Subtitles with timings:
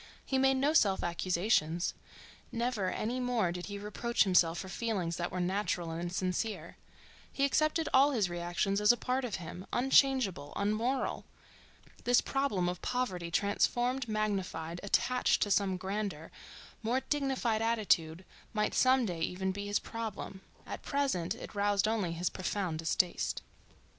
[0.25, 1.93] He made no self accusations:
[2.51, 6.75] never any more did he reproach himself for feelings that were natural and sincere.
[7.31, 11.25] He accepted all his reactions as a part of him, unchangeable, unmoral.
[12.03, 16.31] This problem of poverty transformed, magnified, attached to some grander,
[16.81, 22.13] more dignified attitude might some day even be his problem; at present it roused only
[22.13, 23.43] his profound distaste.